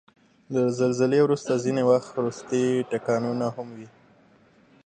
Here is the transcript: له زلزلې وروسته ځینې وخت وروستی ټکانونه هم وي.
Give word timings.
له 0.53 0.61
زلزلې 0.79 1.19
وروسته 1.23 1.51
ځینې 1.63 1.83
وخت 1.91 2.09
وروستی 2.13 2.63
ټکانونه 2.91 3.45
هم 3.55 3.67
وي. 3.77 3.87